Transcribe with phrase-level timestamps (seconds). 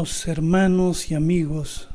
[0.00, 1.90] Hermanos y amigos,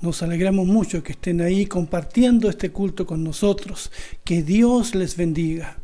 [0.00, 3.90] nos alegramos mucho que estén ahí compartiendo este culto con nosotros.
[4.22, 5.78] Que Dios les bendiga.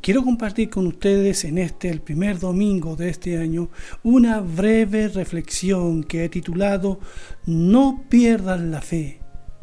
[0.00, 3.70] Quiero compartir con ustedes en este, el primer domingo de este año,
[4.02, 6.98] una breve reflexión que he titulado
[7.46, 9.20] No pierdan la fe,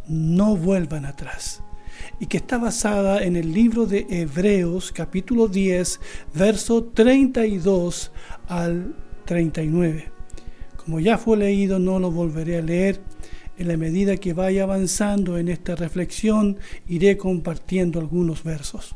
[0.08, 1.62] no vuelvan atrás
[2.20, 6.00] y que está basada en el libro de Hebreos capítulo 10,
[6.34, 8.12] verso 32
[8.48, 10.13] al 39.
[10.86, 13.02] Como ya fue leído, no lo volveré a leer.
[13.58, 18.96] En la medida que vaya avanzando en esta reflexión, iré compartiendo algunos versos.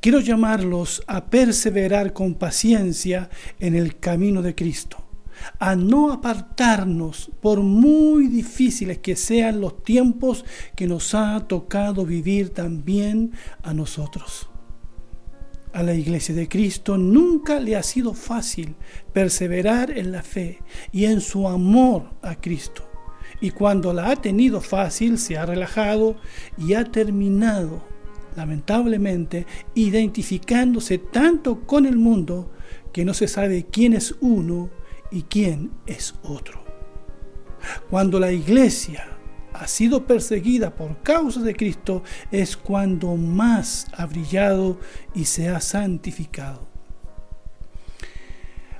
[0.00, 4.98] Quiero llamarlos a perseverar con paciencia en el camino de Cristo,
[5.58, 12.50] a no apartarnos por muy difíciles que sean los tiempos que nos ha tocado vivir
[12.50, 14.48] también a nosotros
[15.76, 18.76] a la iglesia de Cristo nunca le ha sido fácil
[19.12, 22.88] perseverar en la fe y en su amor a Cristo.
[23.42, 26.16] Y cuando la ha tenido fácil, se ha relajado
[26.56, 27.82] y ha terminado,
[28.36, 32.50] lamentablemente, identificándose tanto con el mundo
[32.90, 34.70] que no se sabe quién es uno
[35.10, 36.64] y quién es otro.
[37.90, 39.15] Cuando la iglesia
[39.60, 44.78] ha sido perseguida por causa de Cristo es cuando más ha brillado
[45.14, 46.66] y se ha santificado.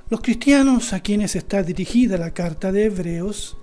[0.09, 3.57] Los cristianos a quienes está dirigida la carta de Hebreos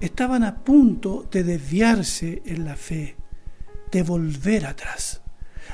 [0.00, 3.16] estaban a punto de desviarse en la fe,
[3.90, 5.22] de volver atrás.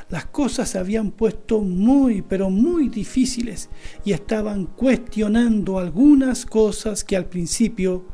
[0.09, 3.69] Las cosas se habían puesto muy, pero muy difíciles
[4.05, 8.07] y estaban cuestionando algunas cosas que al principio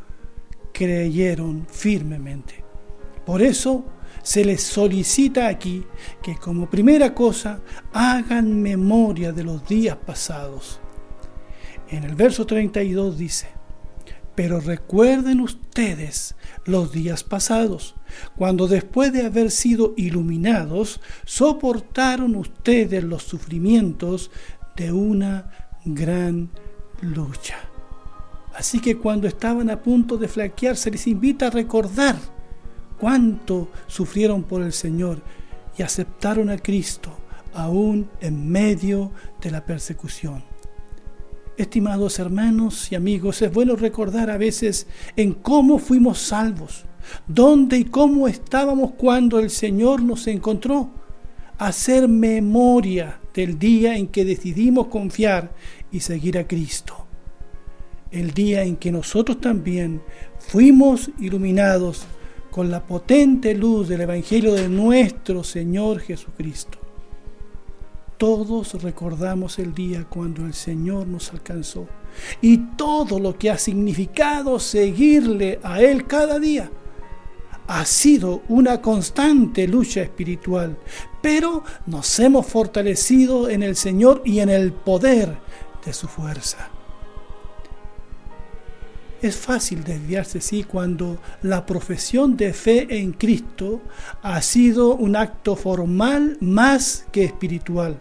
[0.72, 2.69] creyeron firmemente.
[3.30, 3.84] Por eso
[4.24, 5.84] se les solicita aquí
[6.20, 7.60] que como primera cosa
[7.92, 10.80] hagan memoria de los días pasados.
[11.90, 13.46] En el verso 32 dice,
[14.34, 17.94] pero recuerden ustedes los días pasados,
[18.34, 24.32] cuando después de haber sido iluminados, soportaron ustedes los sufrimientos
[24.74, 25.52] de una
[25.84, 26.50] gran
[27.00, 27.58] lucha.
[28.56, 32.16] Así que cuando estaban a punto de flaquear, se les invita a recordar
[33.00, 35.22] cuánto sufrieron por el Señor
[35.76, 37.10] y aceptaron a Cristo
[37.54, 40.44] aún en medio de la persecución.
[41.56, 46.84] Estimados hermanos y amigos, es bueno recordar a veces en cómo fuimos salvos,
[47.26, 50.90] dónde y cómo estábamos cuando el Señor nos encontró,
[51.58, 55.52] hacer memoria del día en que decidimos confiar
[55.90, 57.06] y seguir a Cristo,
[58.10, 60.02] el día en que nosotros también
[60.38, 62.06] fuimos iluminados
[62.50, 66.78] con la potente luz del Evangelio de nuestro Señor Jesucristo.
[68.18, 71.86] Todos recordamos el día cuando el Señor nos alcanzó
[72.42, 76.70] y todo lo que ha significado seguirle a Él cada día.
[77.66, 80.76] Ha sido una constante lucha espiritual,
[81.22, 85.38] pero nos hemos fortalecido en el Señor y en el poder
[85.86, 86.68] de su fuerza.
[89.22, 93.82] Es fácil desviarse, sí, cuando la profesión de fe en Cristo
[94.22, 97.98] ha sido un acto formal más que espiritual.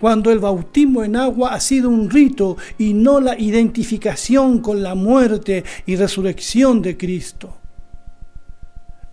[0.00, 4.96] Cuando el bautismo en agua ha sido un rito y no la identificación con la
[4.96, 7.58] muerte y resurrección de Cristo.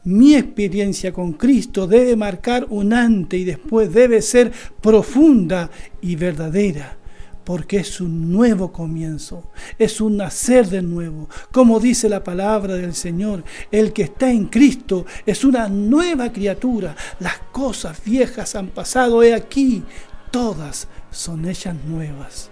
[0.06, 5.70] Mi experiencia con Cristo debe marcar un antes y después debe ser profunda
[6.02, 6.98] y verdadera
[7.44, 9.44] porque es un nuevo comienzo,
[9.78, 11.30] es un nacer de nuevo.
[11.52, 16.96] Como dice la palabra del Señor, el que está en Cristo es una nueva criatura.
[17.20, 19.84] Las cosas viejas han pasado, he aquí,
[20.32, 22.50] todas son ellas nuevas.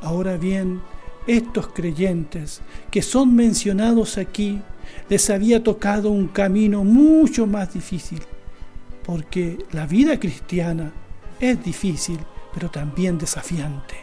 [0.00, 0.80] Ahora bien,
[1.26, 2.60] estos creyentes
[2.90, 4.60] que son mencionados aquí,
[5.08, 8.22] les había tocado un camino mucho más difícil,
[9.04, 10.92] porque la vida cristiana
[11.40, 12.18] es difícil
[12.54, 13.94] pero también desafiante.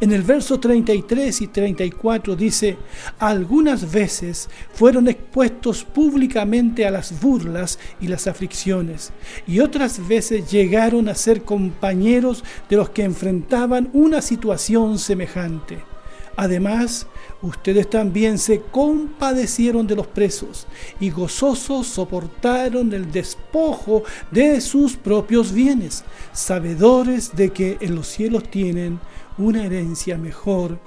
[0.00, 2.76] En el verso 33 y 34 dice,
[3.18, 9.12] algunas veces fueron expuestos públicamente a las burlas y las aflicciones,
[9.46, 15.93] y otras veces llegaron a ser compañeros de los que enfrentaban una situación semejante.
[16.36, 17.06] Además,
[17.42, 20.66] ustedes también se compadecieron de los presos
[20.98, 24.02] y gozosos soportaron el despojo
[24.32, 28.98] de sus propios bienes, sabedores de que en los cielos tienen
[29.38, 30.78] una herencia mejor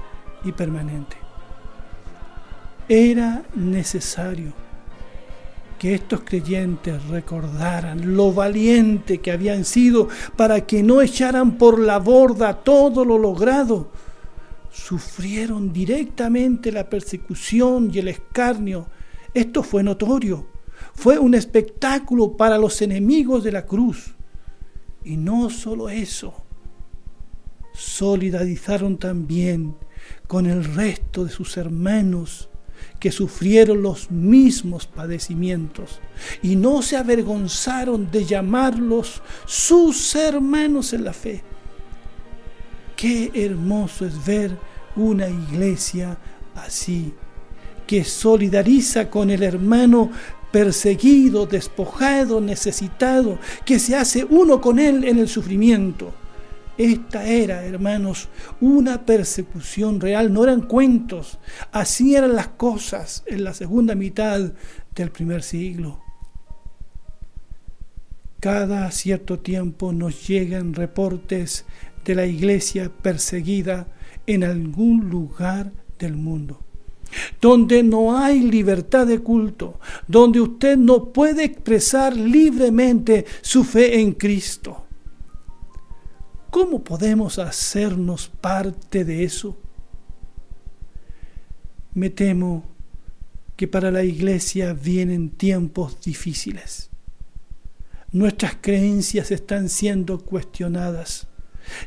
[0.44, 1.16] y permanente.
[2.90, 4.54] Era necesario
[5.80, 12.00] que estos creyentes recordaran lo valiente que habían sido para que no echaran por la
[12.00, 13.92] borda todo lo logrado
[14.72, 18.88] sufrieron directamente la persecución y el escarnio.
[19.34, 20.48] Esto fue notorio.
[20.94, 24.16] Fue un espectáculo para los enemigos de la cruz.
[25.04, 26.34] Y no solo eso,
[27.74, 29.75] solidarizaron también
[30.28, 32.50] con el resto de sus hermanos
[33.00, 36.00] que sufrieron los mismos padecimientos
[36.42, 41.44] y no se avergonzaron de llamarlos sus hermanos en la fe.
[42.98, 44.58] Qué hermoso es ver
[44.96, 46.18] una iglesia
[46.56, 47.14] así,
[47.86, 50.12] que solidariza con el hermano
[50.52, 56.12] perseguido, despojado, necesitado, que se hace uno con él en el sufrimiento.
[56.76, 58.30] Esta era, hermanos,
[58.62, 61.38] una persecución real, no eran cuentos.
[61.72, 64.54] Así eran las cosas en la segunda mitad
[64.96, 66.02] del primer siglo.
[68.40, 71.66] Cada cierto tiempo nos llegan reportes
[72.07, 73.88] de la iglesia perseguida
[74.25, 76.63] en algún lugar del mundo
[77.42, 84.13] donde no hay libertad de culto, donde usted no puede expresar libremente su fe en
[84.13, 84.86] Cristo.
[86.50, 89.57] ¿Cómo podemos hacernos parte de eso?
[91.94, 92.63] Me temo
[93.56, 96.89] que para la iglesia vienen tiempos difíciles.
[98.12, 101.27] Nuestras creencias están siendo cuestionadas.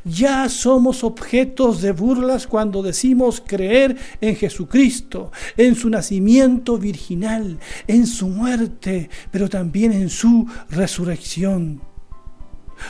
[0.04, 8.06] Ya somos objetos de burlas cuando decimos creer en Jesucristo, en su nacimiento virginal, en
[8.06, 11.90] su muerte, pero también en su resurrección.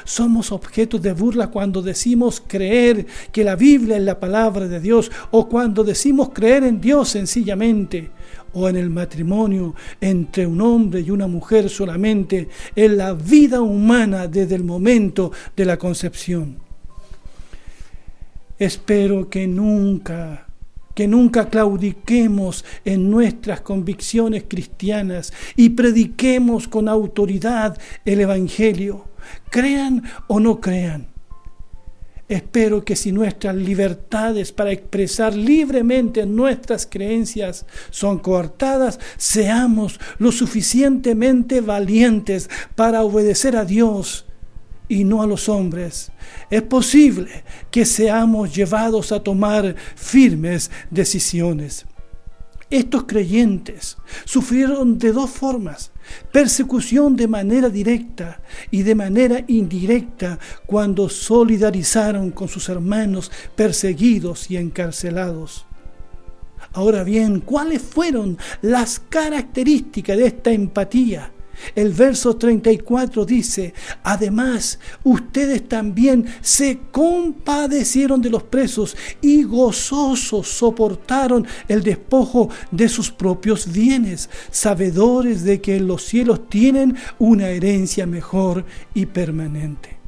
[0.04, 5.10] Somos objetos de burla cuando decimos creer que la Biblia es la palabra de Dios
[5.31, 8.10] o cuando decimos creer en Dios sencillamente
[8.52, 14.26] o en el matrimonio entre un hombre y una mujer solamente en la vida humana
[14.26, 16.69] desde el momento de la concepción.
[18.60, 20.46] Espero que nunca
[20.94, 29.06] que nunca claudiquemos en nuestras convicciones cristianas y prediquemos con autoridad el Evangelio
[29.50, 31.08] crean o no crean.
[32.28, 41.62] Espero que si nuestras libertades para expresar libremente nuestras creencias son coartadas, seamos lo suficientemente
[41.62, 44.26] valientes para obedecer a Dios
[44.90, 46.10] y no a los hombres.
[46.50, 51.87] Es posible que seamos llevados a tomar firmes decisiones.
[52.69, 55.92] Estos creyentes sufrieron de dos formas,
[56.32, 64.56] persecución de manera directa y de manera indirecta cuando solidarizaron con sus hermanos perseguidos y
[64.56, 65.66] encarcelados.
[66.72, 71.32] Ahora bien, ¿cuáles fueron las características de esta empatía?
[71.74, 81.46] El verso 34 dice, además, ustedes también se compadecieron de los presos y gozosos soportaron
[81.68, 88.06] el despojo de sus propios bienes, sabedores de que en los cielos tienen una herencia
[88.06, 89.99] mejor y permanente.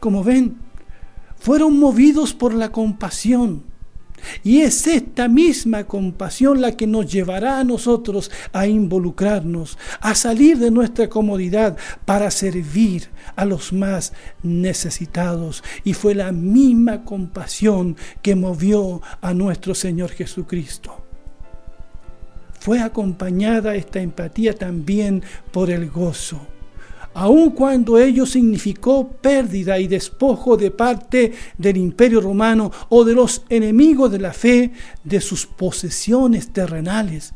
[0.00, 0.56] Como ven,
[1.38, 3.71] fueron movidos por la compasión
[4.42, 10.58] y es esta misma compasión la que nos llevará a nosotros a involucrarnos, a salir
[10.58, 14.12] de nuestra comodidad para servir a los más
[14.42, 15.62] necesitados.
[15.84, 21.04] Y fue la misma compasión que movió a nuestro Señor Jesucristo.
[22.60, 26.51] Fue acompañada esta empatía también por el gozo
[27.14, 33.42] aun cuando ello significó pérdida y despojo de parte del imperio romano o de los
[33.48, 34.72] enemigos de la fe
[35.04, 37.34] de sus posesiones terrenales,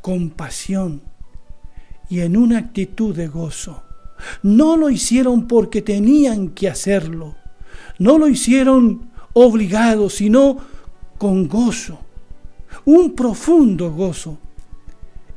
[0.00, 1.02] compasión
[2.08, 3.82] y en una actitud de gozo.
[4.42, 7.34] No lo hicieron porque tenían que hacerlo,
[7.98, 10.56] no lo hicieron obligados, sino
[11.18, 11.98] con gozo,
[12.84, 14.38] un profundo gozo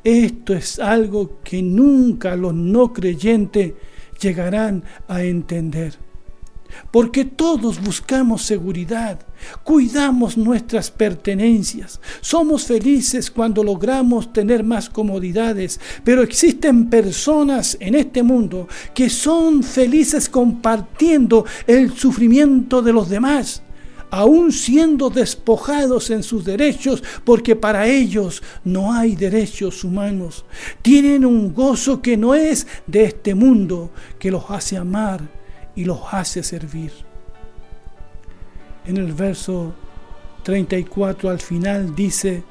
[0.03, 3.73] esto es algo que nunca los no creyentes
[4.19, 5.97] llegarán a entender.
[6.91, 9.19] Porque todos buscamos seguridad,
[9.63, 18.21] cuidamos nuestras pertenencias, somos felices cuando logramos tener más comodidades, pero existen personas en este
[18.21, 23.63] mundo que son felices compartiendo el sufrimiento de los demás
[24.11, 30.45] aún siendo despojados en sus derechos, porque para ellos no hay derechos humanos.
[30.81, 35.21] Tienen un gozo que no es de este mundo, que los hace amar
[35.75, 36.91] y los hace servir.
[38.85, 39.73] En el verso
[40.43, 42.43] 34 al final dice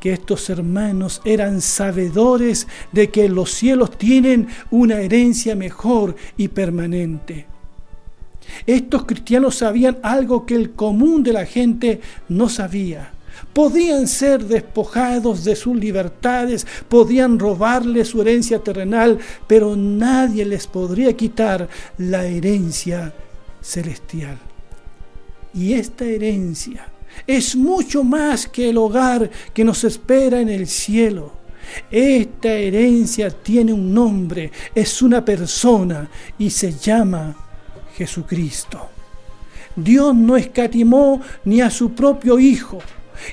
[0.00, 7.51] que estos hermanos eran sabedores de que los cielos tienen una herencia mejor y permanente.
[8.66, 13.12] Estos cristianos sabían algo que el común de la gente no sabía.
[13.52, 21.14] Podían ser despojados de sus libertades, podían robarle su herencia terrenal, pero nadie les podría
[21.14, 21.68] quitar
[21.98, 23.12] la herencia
[23.60, 24.38] celestial.
[25.54, 26.88] Y esta herencia
[27.26, 31.32] es mucho más que el hogar que nos espera en el cielo.
[31.90, 37.34] Esta herencia tiene un nombre, es una persona y se llama
[37.96, 38.88] Jesucristo.
[39.76, 42.78] Dios no escatimó ni a su propio Hijo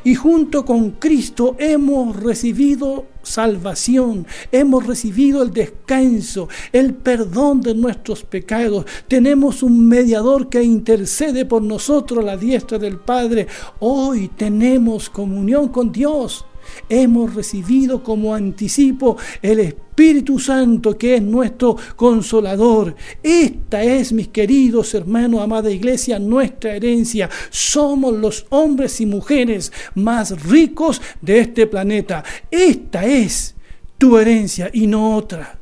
[0.04, 8.24] y junto con Cristo hemos recibido salvación, hemos recibido el descanso, el perdón de nuestros
[8.24, 8.86] pecados.
[9.08, 13.48] Tenemos un mediador que intercede por nosotros a la diestra del Padre.
[13.80, 16.46] Hoy tenemos comunión con Dios
[16.88, 22.96] hemos recibido como anticipo el Espíritu Santo que es nuestro consolador.
[23.22, 27.30] Esta es, mis queridos hermanos, amada iglesia, nuestra herencia.
[27.50, 32.24] Somos los hombres y mujeres más ricos de este planeta.
[32.50, 33.56] Esta es
[33.98, 35.60] tu herencia y no otra.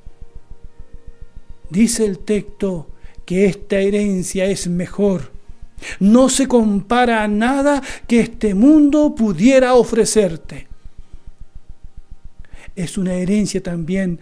[1.69, 2.87] Dice el texto
[3.25, 5.31] que esta herencia es mejor.
[5.99, 10.67] No se compara a nada que este mundo pudiera ofrecerte
[12.77, 14.19] es una herencia también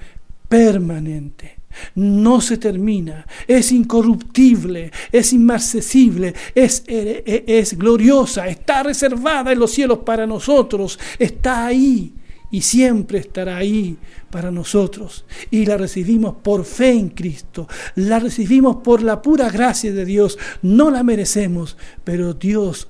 [0.47, 1.57] permanente.
[1.93, 9.71] No se termina, es incorruptible, es inmarcesible, es, e, es, gloriosa, está reservada en los
[9.71, 12.13] cielos para nosotros, está ahí
[12.49, 13.97] y siempre estará ahí
[14.29, 15.25] para nosotros.
[15.51, 20.37] Y la recibimos por fe en Cristo, la recibimos por la pura gracia de Dios,
[20.61, 22.87] no la merecemos, pero Dios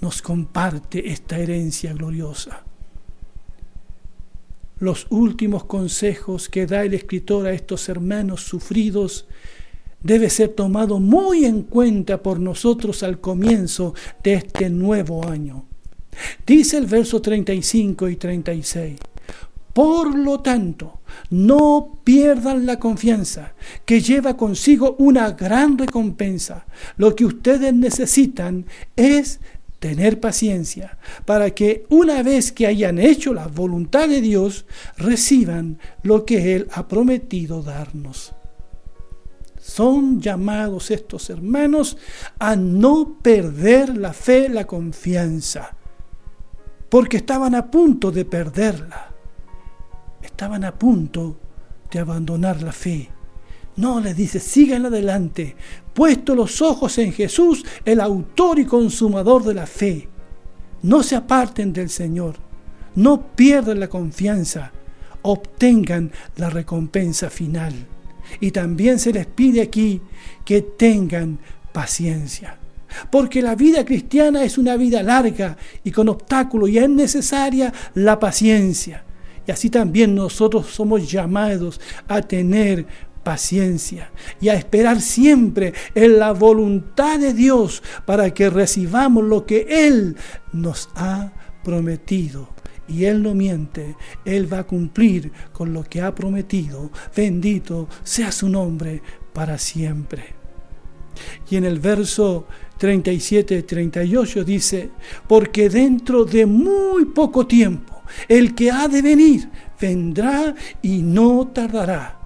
[0.00, 2.67] nos comparte esta herencia gloriosa
[4.78, 9.26] los últimos consejos que da el escritor a estos hermanos sufridos
[10.02, 15.64] debe ser tomado muy en cuenta por nosotros al comienzo de este nuevo año.
[16.46, 18.98] Dice el verso 35 y 36.
[19.72, 23.54] Por lo tanto, no pierdan la confianza,
[23.84, 26.66] que lleva consigo una gran recompensa.
[26.96, 28.66] Lo que ustedes necesitan
[28.96, 29.40] es
[29.78, 34.66] tener paciencia, para que una vez que hayan hecho la voluntad de Dios,
[34.96, 38.34] reciban lo que Él ha prometido darnos.
[39.60, 41.98] Son llamados estos hermanos
[42.38, 45.76] a no perder la fe, la confianza,
[46.88, 49.14] porque estaban a punto de perderla,
[50.22, 51.38] estaban a punto
[51.90, 53.10] de abandonar la fe.
[53.76, 55.54] No, les dice, sigan adelante,
[55.98, 60.08] puesto los ojos en Jesús, el autor y consumador de la fe.
[60.82, 62.36] No se aparten del Señor,
[62.94, 64.70] no pierdan la confianza,
[65.22, 67.74] obtengan la recompensa final.
[68.38, 70.00] Y también se les pide aquí
[70.44, 71.40] que tengan
[71.72, 72.56] paciencia.
[73.10, 78.20] Porque la vida cristiana es una vida larga y con obstáculos y es necesaria la
[78.20, 79.02] paciencia.
[79.48, 82.86] Y así también nosotros somos llamados a tener
[83.28, 89.66] paciencia y a esperar siempre en la voluntad de Dios para que recibamos lo que
[89.68, 90.16] Él
[90.54, 92.48] nos ha prometido.
[92.88, 96.90] Y Él no miente, Él va a cumplir con lo que ha prometido.
[97.14, 99.02] Bendito sea su nombre
[99.34, 100.24] para siempre.
[101.50, 102.46] Y en el verso
[102.80, 104.90] 37-38 dice,
[105.26, 112.17] porque dentro de muy poco tiempo el que ha de venir vendrá y no tardará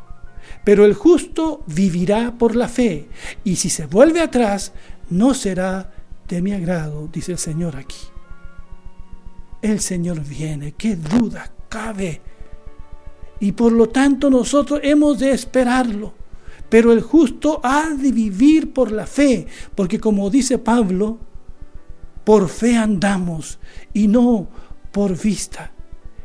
[0.64, 3.08] pero el justo vivirá por la fe,
[3.44, 4.72] y si se vuelve atrás,
[5.10, 5.92] no será
[6.28, 7.96] de mi agrado, dice el Señor aquí.
[9.60, 12.20] El Señor viene, qué duda cabe.
[13.40, 16.14] Y por lo tanto nosotros hemos de esperarlo.
[16.68, 21.18] Pero el justo ha de vivir por la fe, porque como dice Pablo,
[22.24, 23.58] por fe andamos
[23.92, 24.48] y no
[24.90, 25.72] por vista,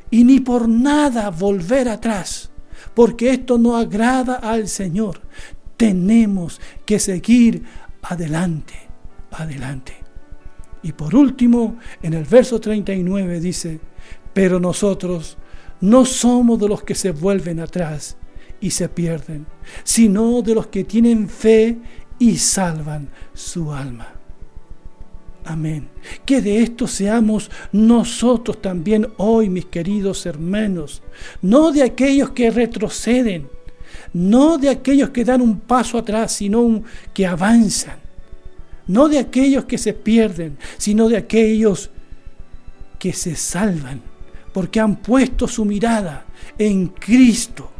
[0.09, 2.51] y ni por nada volver atrás
[2.93, 5.21] porque esto no agrada al Señor.
[5.75, 7.63] Tenemos que seguir
[8.01, 8.73] adelante,
[9.31, 9.95] adelante.
[10.83, 13.79] Y por último, en el verso 39 dice,
[14.33, 15.37] pero nosotros
[15.81, 18.17] no somos de los que se vuelven atrás
[18.59, 19.45] y se pierden,
[19.83, 21.77] sino de los que tienen fe
[22.19, 24.16] y salvan su alma.
[25.47, 25.87] Amén.
[26.25, 31.01] Que de esto seamos nosotros también hoy, mis queridos hermanos.
[31.41, 33.47] No de aquellos que retroceden,
[34.11, 37.95] no de aquellos que dan un paso atrás, sino que avanzan.
[38.87, 41.91] No de aquellos que se pierden, sino de aquellos
[42.99, 44.01] que se salvan,
[44.51, 46.25] porque han puesto su mirada
[46.57, 47.71] en Cristo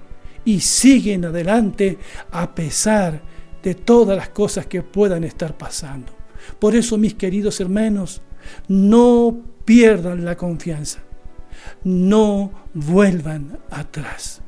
[0.45, 1.97] y siguen adelante
[2.31, 3.21] a pesar
[3.62, 6.16] de todas las cosas que puedan estar pasando.
[6.60, 8.22] Por eso, mis queridos hermanos,
[8.67, 11.00] no pierdan la confianza,
[11.84, 14.41] no vuelvan atrás.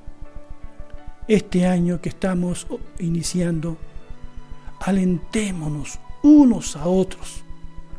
[1.27, 2.67] Este año que estamos
[3.00, 3.77] iniciando,
[4.79, 7.43] alentémonos unos a otros.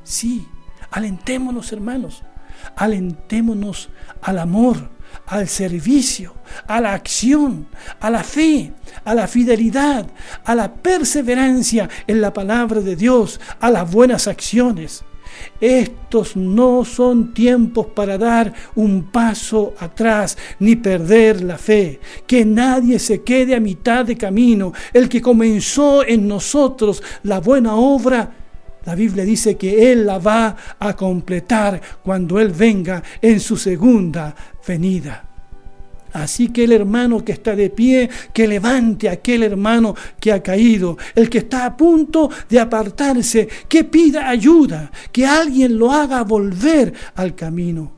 [0.02, 0.46] Sí,
[0.90, 2.22] alentémonos hermanos,
[2.76, 3.90] alentémonos
[4.22, 4.88] al amor,
[5.26, 6.34] al servicio,
[6.66, 7.66] a la acción,
[8.00, 8.72] a la fe,
[9.04, 10.06] a la fidelidad,
[10.44, 15.04] a la perseverancia en la palabra de Dios, a las buenas acciones.
[15.60, 22.00] Estos no son tiempos para dar un paso atrás ni perder la fe.
[22.26, 24.72] Que nadie se quede a mitad de camino.
[24.92, 28.39] El que comenzó en nosotros la buena obra,
[28.84, 34.34] la Biblia dice que Él la va a completar cuando Él venga en su segunda
[34.66, 35.24] venida.
[36.12, 40.42] Así que el hermano que está de pie, que levante a aquel hermano que ha
[40.42, 46.24] caído, el que está a punto de apartarse, que pida ayuda, que alguien lo haga
[46.24, 47.92] volver al camino.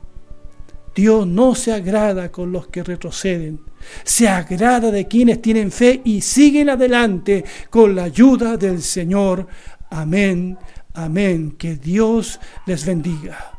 [0.95, 3.61] Dios no se agrada con los que retroceden,
[4.03, 9.47] se agrada de quienes tienen fe y siguen adelante con la ayuda del Señor.
[9.93, 10.57] Amén,
[10.97, 11.53] amén.
[11.53, 13.52] Que Dios les bendiga.